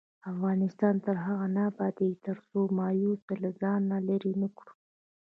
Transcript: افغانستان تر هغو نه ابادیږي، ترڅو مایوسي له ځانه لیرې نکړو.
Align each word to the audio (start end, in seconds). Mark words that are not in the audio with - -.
افغانستان 0.31 0.95
تر 1.05 1.15
هغو 1.25 1.47
نه 1.55 1.61
ابادیږي، 1.71 2.21
ترڅو 2.25 2.59
مایوسي 2.77 3.33
له 3.43 3.49
ځانه 3.61 3.95
لیرې 4.07 4.33
نکړو. 4.43 4.71